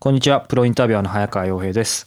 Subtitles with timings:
[0.00, 0.42] こんにちは。
[0.42, 2.06] プロインタビュアーの早川洋平です。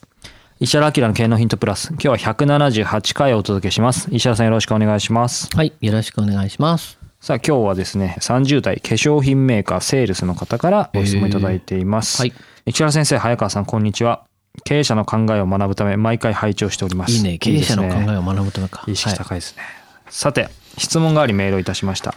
[0.58, 1.88] 石原明の経営のヒントプラス。
[1.90, 4.08] 今日は178回をお届けします。
[4.10, 5.54] 石原さんよろしくお願いします。
[5.54, 6.98] はい、よろしくお願いします。
[7.20, 12.24] さあ今日はですね、30代化粧品メーカーセールスの方からご質問いただいています。
[12.24, 14.24] えーはい石原先生、早川さん、こんにちは。
[14.64, 17.12] 経営者の考えを学ぶため毎回拝聴しております。
[17.12, 18.84] いいね、経営者の考えを学ぶためか。
[18.86, 19.62] 意識高いですね、
[20.08, 22.14] さて質問がありメールをいたしました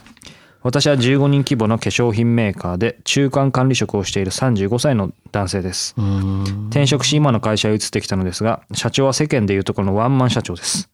[0.66, 5.94] 私は15人規模の化粧品メーカーで中間管理職をしている35歳の男性です。
[6.71, 10.89] 転職し今の会社へ移ってきたのですが社長は世間でいうところのワンマン社長です。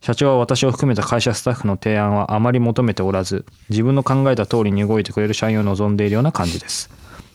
[0.00, 6.90] 社長は私を含めた会社スタッフの提案はあまり求めておらず自分の考えた通りに動いてくれる社員を望んでいるような感じです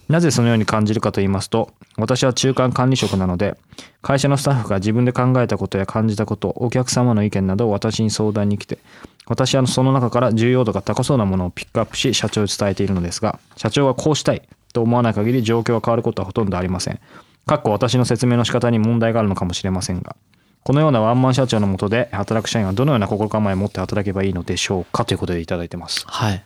[0.10, 3.58] なぜそのように感じるかと言いますと私は中間管理職なので
[4.02, 8.80] 会社のスタッフが自分で考えたことや感じたことお客様の意見などを私に相談に来て
[9.26, 14.42] 私はその中から重要度が高そうなものをピックアップし社長に伝えているのですが社長はこうしたい
[14.74, 17.00] と思わない限り状況が変わることはほとんどありません
[17.46, 20.16] かっこ私の説明の仕方に問題があるのかもしれませんが
[20.64, 26.46] このようなワンマン社長の下で働く社員はどのような心構えを持って働けばいいのでしょうかということでいただいてますはい。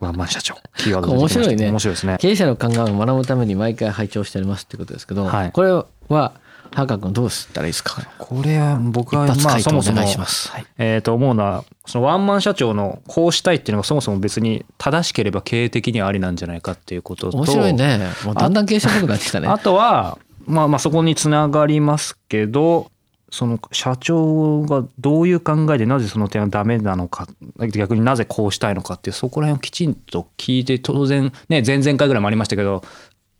[0.00, 1.70] ワンマン社長キーワード面白いね。
[1.70, 5.70] 面白いですね経営者の考えを学ぶために毎回拝聴しておりますってことですけど、はいこれ
[6.08, 6.34] は、
[6.72, 8.02] 早川君どうしたらいいですか？
[8.18, 10.50] これは僕はまあそもそもお願いします。
[10.50, 10.66] はい。
[10.76, 18.00] えー、と思うのはそのワンマン社長のこうしたいっていうのがそもそも別に正しければ経営的にはありなんじゃないかっていうことと面白いね。
[18.24, 19.46] もうだんだん経営者っぽくなってきたね。
[19.46, 22.90] あとはまあまあそこにつながりますけど
[23.34, 27.26] その社長がどういう考えでなぜその点はダメなのか
[27.72, 32.82] 逆になぜこうしたいのかっていうそこら辺をきちんと聞いて当然ね前々回ぐらいもありましたけど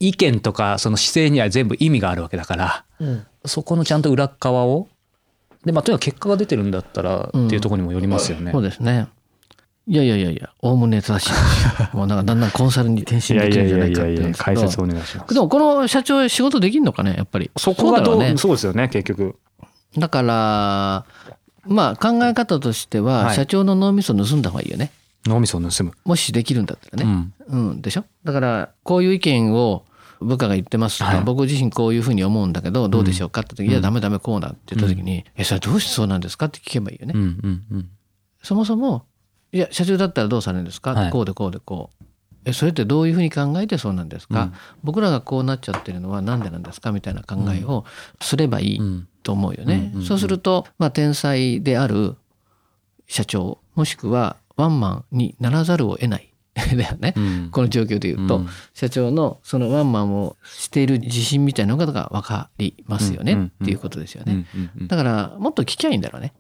[0.00, 4.88] 意見とかその姿勢には全部意味があるわけだからうんそこのちゃんと裏側を
[5.65, 8.50] でまあとにかく結果が出てるんだったらっていうところにもよりますよね。
[8.50, 9.06] そうですね。
[9.87, 11.32] いやいやいやいや、おおむね正しい。
[11.97, 14.93] もうなんかだんだんコンサルに転身できるんじゃないいやいやいやかっていうんですけ解説おど。
[14.94, 15.34] 願いします。
[15.34, 17.50] でもこの社長仕事できんのかねやっぱり。
[17.59, 18.34] そこがどうね。
[18.38, 19.37] そうですよね結局。
[19.97, 21.05] だから、
[21.66, 23.37] まあ考え方としては、はい。
[23.37, 24.91] 社長の脳みそ盗んだ方がいいよね。
[25.27, 25.93] 脳みそを盗む。
[26.05, 27.32] もしできるんだったらね。
[27.49, 27.71] うん。
[27.71, 28.05] うん、でしょ？
[28.25, 29.84] だから、こういう意見を
[30.21, 31.21] 部下が言ってます、はい。
[31.22, 36.47] 僕自身こういうふうに思うんだけど、どうでしょうかって時、いや、ダメダメこうだって言った時に、え、それどうしてそうなんですか？
[36.47, 37.12] って聞けばいいよね。
[37.16, 37.88] うんうんうん。
[38.43, 39.06] そもそも、
[39.53, 41.11] いや、社長だったらどうされるんですか、はい。
[41.11, 42.05] こうでこうでこう。
[42.44, 44.55] え、それってどういうふうに考えてそうなんですか、うん。
[44.82, 46.93] 僕らがこうなっちゃってるのはなんでなんですか？
[46.93, 47.87] みたいな考えを
[48.21, 48.78] すればいい。
[48.78, 49.75] うんと思うよね。
[49.75, 52.15] うんうんうんそうすると、まあ、天才である
[53.09, 56.31] 社長、もしくはワンマンにならざるを得ない。
[56.55, 57.15] だよね。
[57.17, 64.47] うんこの状況で言うと、うん社長のそのワンマンをしている自信みたいなのが分かりますよね、っていうことですよね。
[64.87, 66.33] だからもっと聞きゃいいんだろうね。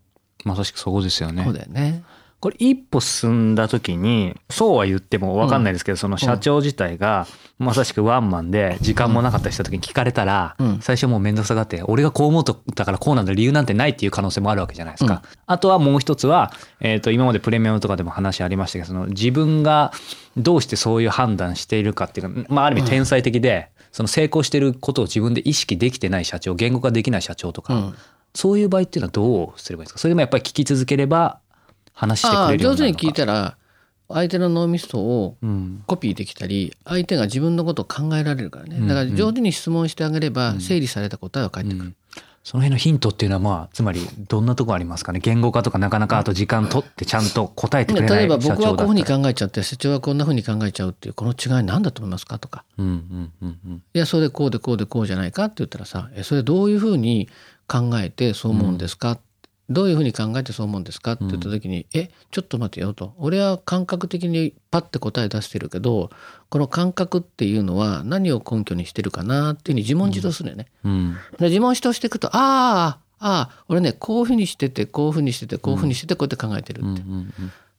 [0.44, 1.52] まさしくそこですよねそう。
[1.52, 2.04] だよね。
[2.44, 7.26] これ一歩進んだ時にそうは言っても分かんないですけど、その社長自体が
[7.58, 10.80] まさしくワンマンで時間もなかったりした時に聞かれたら、うん。
[10.82, 15.22] 最初もう面倒くさがって俺がこう思うとだからこうなんだ理由なんてないっていう可能性もあるわけじゃないですか。
[15.46, 19.90] あとはもう一つは、えー、と今までプレミアムとかでも話ありましたけどその自分が
[20.36, 27.94] どうしてそういう判断しているかっていうか、まあ、ある意味天才的で、その成功してることを自分で意識できてない社長言語化できない社長とか、うん。
[28.34, 30.00] そういう場合っていうのはどうすればいいですか？
[30.00, 31.38] それでもやっぱり聞き続ければ
[31.94, 32.98] 話してくれるようなるのか。
[33.00, 33.56] 手に聞いたら
[34.08, 35.82] 相手の脳みそをうん。
[35.86, 38.76] コピーできたり相手が自分のことを考えられるからね。
[38.76, 41.94] うんだから上手に質問してあげれば整理された答えは返ってくる。
[42.42, 45.20] その辺のヒントっていうのはまあつまりどんなとこありますかね？
[45.20, 52.38] 言語化とかなかなかあと時間取ってちゃんと答えてくれない例えば僕はこういうふうに考えちゃって社長はこんなふうに考えちゃうっていうこの違い何だと思いますか？
[52.38, 52.64] とか。
[52.76, 53.82] うんうんうんうん。
[53.94, 57.30] いやそれでこうでこうでこうじゃないかって言ったらさえそれどういうふうに
[57.66, 59.18] 考えてそう思うんですか、
[59.70, 61.12] どういうふうに考えてそう思うんですか？
[61.12, 63.14] って言った時に、えちょっと待てよと。
[63.16, 66.10] 俺は感覚的にパッて答え出してるけど
[66.50, 69.54] この感覚っていうのは何を根拠にしてるかな？
[69.54, 70.66] っていうふうに自問自答するよね。
[70.84, 71.16] うん。
[71.38, 77.32] で自問自答していくとああああ俺ねこういうふうにしててこういうふうにしててこういうふうにしててこうやって考えてるって、うんうん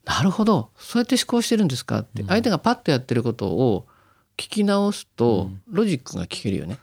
[0.06, 0.70] なるほど。
[0.78, 2.00] そうやって思考してるんですか？
[2.00, 2.24] って。
[2.24, 3.88] 相手がパッとやってることを
[4.38, 6.78] 聞き直すとロジックが聞けるよね。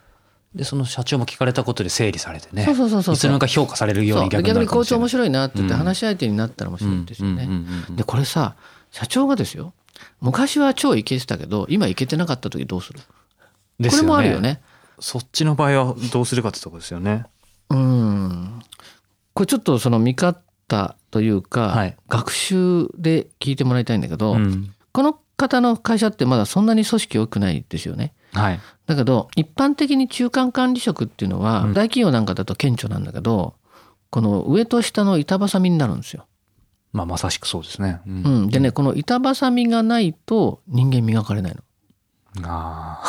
[0.55, 2.63] でその社長も聞かれたことで整理されてね。
[2.65, 7.49] そうそうそうそういつの間にか評価されるように逆にな逆に校長面白いなって言ってうん話し相手になったら面白いですよね。
[7.91, 8.55] でこれさ
[8.91, 9.73] 社長がですよ。
[10.21, 12.99] 昔は超イケてたけど今イケてなかった時どうする？
[12.99, 13.05] こ
[13.79, 14.61] れですよもあるよね。
[14.99, 17.25] そっちの場合はどうするかってとこですよね。
[17.69, 18.61] うん。
[19.33, 21.97] これちょっとその見方というか、はい。
[22.07, 24.73] 学習で聞いてもらいたいんだけど、うん。
[24.91, 28.13] この方の会社ってまだそんなに組織大きくないですよね。
[28.33, 28.59] はい。
[28.85, 31.73] だけど一般的に中間管理職っていうのは、うん。
[31.73, 33.55] 大企業なんかだと顕著なんだけど
[34.09, 36.25] この上と下の板挟みになるんですよ。
[36.91, 38.01] まあまさしくそうですね。
[38.05, 38.23] うん。
[38.23, 41.61] うん、でねこの板挟みがないと人間磨かれないの。
[42.43, 43.01] あ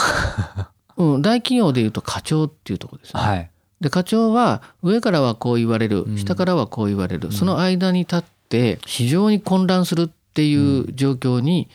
[0.96, 3.20] うん、大企業でいうと課長っていうところですね。
[3.20, 3.50] あはい。
[3.80, 6.18] で課長は上からはこう言われるうん。
[6.18, 11.68] 下からはこう言われる、その間に立って非常に混乱するっていう状況に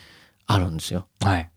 [0.48, 1.06] あるんですよ。
[1.22, 1.50] はい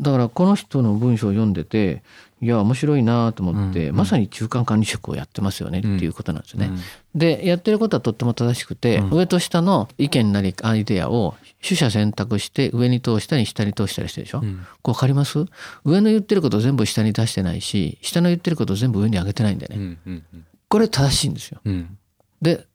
[0.00, 2.02] だからこの人の文章を読んでて
[2.40, 6.66] いや面白いなと思って、うんまさに中間管理職をやってますよねっていうことなんですね。
[6.66, 6.78] うん
[7.14, 14.40] でやってることはとっても正しくて、うん上と下の意見なりアイデアを取捨選択して上に通したり下に通したりしてるでしょ。
[14.40, 15.46] うんこれ分かります？
[15.84, 19.78] 上の言ってることを全部下に出してないし下の言ってることを全部上に上げてないんだよね。
[19.78, 21.60] うんうんうんこれ正しいんですよ。
[21.64, 21.98] うん
[22.40, 22.67] で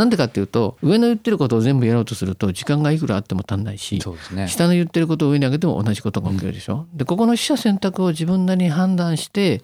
[0.00, 4.00] なんでかっていうと上の言ってることを全部やろうとすると時間がいくらあっても足んないし
[4.32, 6.86] ね下の言ってることを上に上げても同じことが起きるでしょ。
[6.94, 9.60] でここの取捨選択を自分なりに判断して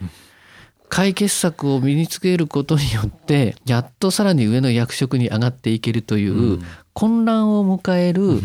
[0.90, 6.62] 解決策を身につけることによってやっとさらに上の役職に上がっていけるといううん
[6.92, 8.40] 混乱を迎える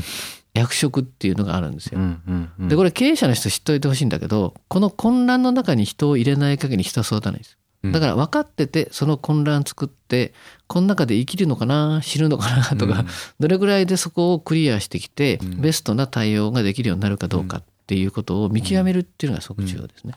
[0.53, 2.01] 役職っていうのがあるんですよう。
[2.01, 7.57] んうんうんでこれ経営者の人知っておいてほしいんだけどこの混乱の中に人を入れない限り人は育たないです。
[7.83, 7.91] うん。
[7.91, 10.33] だから分かっててその混乱作って
[10.67, 13.07] この中で生きるのかな死ぬのかなとか、うん。
[13.39, 15.61] どれぐらいでそこをクリアしてきて、うん。
[15.61, 20.13] ベストな対応ができるようになるかどうかっていうことを見極めるっていうのがすごく重要ですね。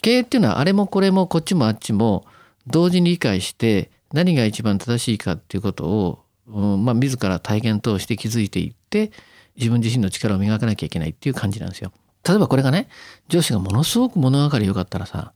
[0.00, 2.24] 経営っていうのはあれもこれもこっちもあっちも
[2.66, 9.12] 同時に理解して何が一番正しいかっていうことを、うんまあ、自ら体験通して気づいていって
[9.56, 11.92] 自分自身の力を磨かなきゃいけないっていう感じなんですよ。
[12.26, 12.88] 例えばこれがね
[13.28, 15.32] 上司がものすごく物分かり良かったらさ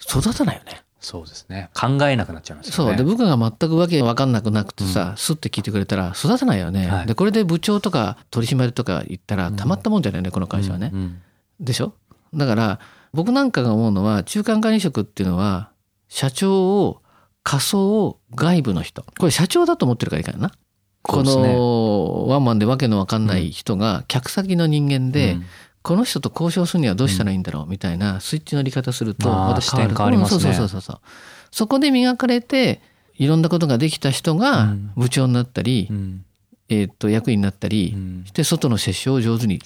[0.00, 0.82] 育たないよね。
[0.98, 1.70] そうですね。
[1.72, 2.90] 考えなくなっちゃいますよね。
[2.90, 2.96] そう。
[2.96, 7.06] で部下が全くわけ分かんなくなくてさ、スッて聞いてくれたら育たないよね、はい。
[7.06, 11.22] でこれで部長とか取締りとか言ったらたまったもんじゃないねこの会社はね、うんうん。
[11.60, 11.94] でしょ？
[12.34, 12.80] だから
[13.12, 15.70] 僕なんかが思うのは中間管理職っていうのは
[16.08, 17.02] 社長を
[17.44, 19.04] 仮想外部の人。
[19.18, 20.50] これ社長だと思ってるからいいかな。
[21.02, 25.46] このワンマンでわけのわかんない人が客先の人間で、うん
[25.86, 30.36] この人と交渉するにはどうしたらいいんだろうみたいなスイッチの乗り方するとまた変わる視点変わりますね。
[30.36, 31.00] うんそうそうそうそう
[31.52, 32.80] そこで磨かれて
[33.14, 34.90] いろんなことができた人がうん。
[34.96, 36.24] 部長になったり、うん。
[36.68, 38.24] えーっと役員になったりうん。
[38.26, 39.60] して外の接触を上手に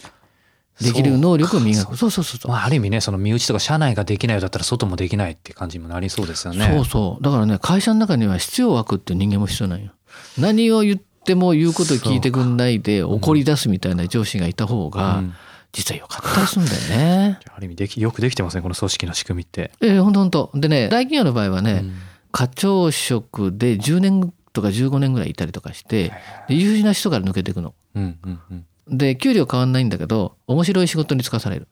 [0.82, 1.96] できる能力を磨く。
[1.96, 6.70] そうそうそうそう、まあ、ある意味ねその身内とか社内ができないようだったら外もできないって感じにもなりそうですよね。
[6.74, 7.24] そうそう。
[7.24, 9.92] だからね会社の中には必要枠って人間も必要なんよ。
[10.36, 15.34] 何を言っても言うこと聞いてくんないで怒り出すみたいな上司がいた方が、うん
[15.72, 17.38] 実は良かったりするんだよね。
[17.54, 19.70] ある意味できよくできてますねこの組織の仕組みって。
[19.80, 21.94] ええほんとほんとでね大企業の場合はね、うん。
[22.32, 26.12] 課長職で10年とか15年ぐらいいたりとかして
[26.48, 27.74] で優秀な人から抜けていくの。
[27.94, 28.98] うんうんうん。
[28.98, 31.68] で給料変わんないんだけど面白い仕事に就かされる。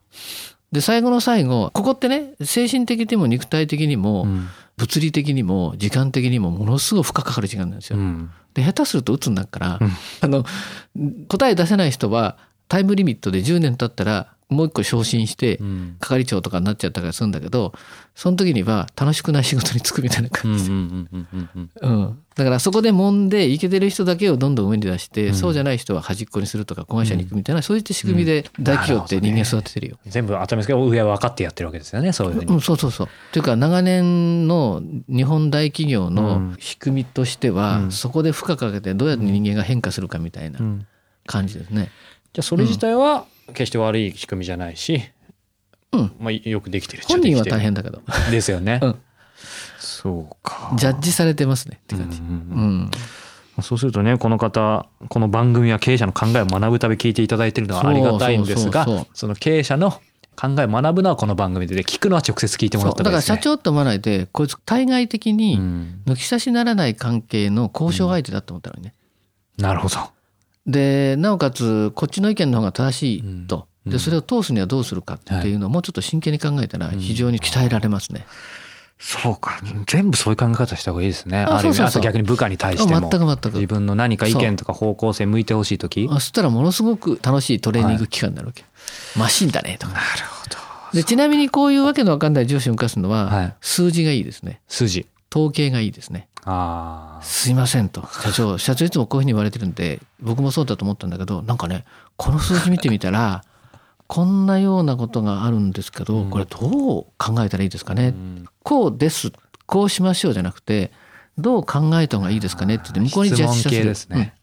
[0.70, 4.48] で最後の最後ここってね精神的にも肉体的にも、うん。
[4.78, 7.98] 物理的にも時間的にもものすごく負荷かかる時間なんですよ。
[7.98, 8.30] うん。
[8.54, 9.90] で下手すると鬱になるから、うん。
[10.20, 10.44] あの
[11.26, 15.96] 答え出せない人はタイムリミットで10年経ったらもう一個昇進してうん。
[16.00, 17.74] 係長とかになっちゃったからするんだけど
[18.14, 25.34] その時には楽しくない仕事に就くみたいなうん感じだからそこで揉んでいけてる人だけをどんどん上に出して、うん。
[25.34, 29.98] そうじゃない人は端っこにするとか子会社に行くみたいな、そういった仕組みで大企業って人間育ててるよ。
[30.06, 32.54] 全部頭ですけど上は分かってやってるわけですよねそういうふうに。
[32.54, 33.08] うん、そうそうそう。
[33.32, 36.56] というか長年の日本大企業うのん。
[36.60, 37.92] 仕組みとしては、うん。
[37.92, 40.86] そこで負荷かけてどうやって人間が変化するかみたいなうん。
[41.26, 41.90] 感じですね。
[42.32, 45.02] じゃあそれ自体は決して悪い仕組みじゃないし、
[45.92, 46.12] うん。
[46.20, 48.02] まあ、よくできてるっちゃ本人は大変だけど。
[48.30, 48.80] ですよね。
[48.82, 48.96] うん。
[49.78, 50.72] そうか。
[50.76, 52.18] ジャッジされてますねって感じ。
[52.18, 52.32] うんううん。
[52.32, 52.80] うん。
[52.84, 52.90] ん
[53.62, 59.14] そうするとねこの方この番組は経営者の考えを学ぶため聞いていただいているのはありがたいんですがそうそうそうそう。
[59.14, 63.36] その経営者の考え学ぶのはこの番組でで聞くのは直接聞いてもらっただから方がいいですね。
[63.36, 66.02] 社長って思わないでこいつ対外的うにん。
[66.06, 68.94] 抜き差しならない関係の交渉相手だと思ったのにね。
[69.56, 69.96] なるほど
[70.68, 73.92] でなおかつこっちの意見の方が正しいと、うん。
[73.92, 78.26] でそれを通すにはどうするかっていうのをもうちょっと真剣に考えたら非常に鍛えられますね。
[78.98, 79.60] そうか。
[79.86, 81.38] 全部そういう考え方した方がいいですね。
[81.38, 83.00] ある意味あと逆に部下に対しても。
[83.00, 83.54] 全く全く。
[83.54, 86.08] 自分の何か意見とか方向性向いてほしい時。
[86.10, 88.64] あそしたらものすごく楽しいトレーニング期間になるわけ、
[89.16, 89.94] マシンだねとか。
[89.94, 90.56] なるほど。
[90.92, 93.54] でちなみにこういうわけのわかんない上司を動かすのは、はい。
[93.60, 94.60] 数字がいいですね。
[94.68, 96.28] 筋統計がいいですね。
[96.44, 98.08] ああすいませんと。
[98.22, 101.84] 社長 社長いつもこういうふうに言われてるんで僕もそうだと思ったんだけどなんかね
[102.16, 103.44] この数字見てみたら
[104.06, 106.56] こんなようなことがあるんですけどこれど
[107.00, 108.14] う考えたらいいですかね、
[108.62, 109.32] こうです。
[109.66, 110.92] こうしましょうじゃなくて
[111.36, 114.34] どう考えた方がいいですかねって言って向こうにジャッジさせるですね。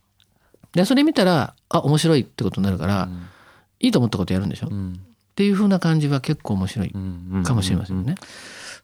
[0.63, 0.81] うん。
[0.81, 3.09] でそれ見たらあ面白いってことになるから、
[3.79, 4.99] いいと思ったことやるんでしょ、っうん。
[5.35, 7.43] ていうふうな感じは結構面白いうんうん。
[7.43, 8.15] かもしれませんね。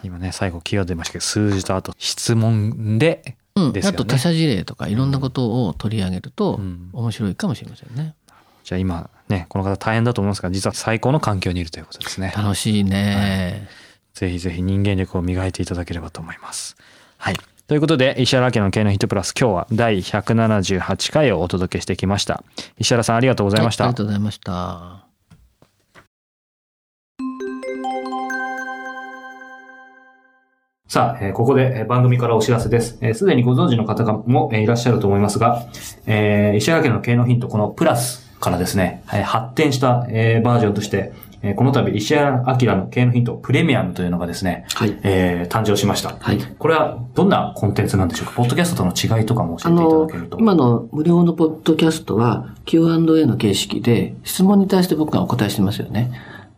[0.03, 3.73] 今ね最後キーワード出ましたけど数字とあと質問でうん。
[3.73, 3.95] ですよね。
[3.95, 6.89] あと他社事例とかいろんなことを取り上げるとうん。
[6.93, 8.15] 面白いかもしれませんね。
[8.63, 12.33] じゃあ今ねこの方大変だと思うんですが実は最高の環境にいるということですね。
[12.35, 13.67] 楽しいね。
[14.13, 16.75] ぜひぜひ人間力を磨いていただければと思います。
[17.17, 17.35] はい。
[17.67, 22.43] ということで石原明の経営のヒットプラス今日は第178回をお届けしてきました。
[22.77, 25.00] 石原さんありがとうございました、はありがとうございました。
[30.91, 32.97] さあ、えーここでえー番組からお知らせです。
[32.99, 35.65] えーすでにご存知の方もえーいらっしゃると思いますが、
[36.05, 46.17] えー石原家の経営のヒント、このプラスからですね、えー発展した、えーバージョンとして、えーこの度石原明の経営のヒントプレミアムというのがですね、はいえー誕生しました。
[46.19, 48.33] はいこれはどんなコンテンツなんでしょうか？
[48.33, 56.11] ポッドキャストとの違いとかも教えていただけると。、今の無料のポッドキャストは Q&A の形式で質問に対して僕がお答えしてますよね。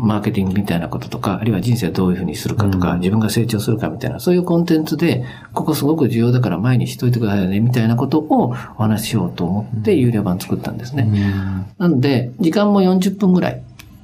[0.00, 11.08] マーケティングみたいなこととか、あるいは人生をどういうふうにするかとか、自分が成長するかみたいな、そういうコンテンツで、ここすごく重要だから前にしといてくださいね、みたいなことをお話ししようと思って、有料版作ったんですね。
[11.78, 13.62] なので、時間も40分ぐらい、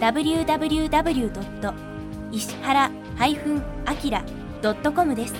[0.00, 1.74] www.
[2.32, 5.34] 石原 -akira.com です。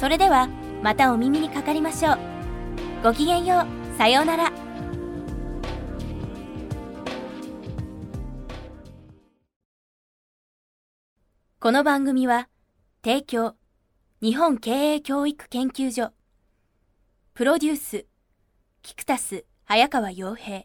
[0.00, 0.48] それでは
[0.82, 2.18] またお耳にかかりましょう。
[3.02, 3.96] ごきげんよう。
[3.96, 4.52] さようなら。
[11.60, 12.48] この番組は
[13.02, 13.54] 提供
[14.20, 16.12] 日本経営教育研究所
[17.32, 18.06] プロデュース
[18.82, 20.64] キクタス早川洋平